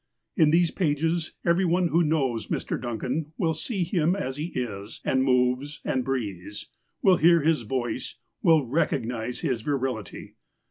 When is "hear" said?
7.17-7.43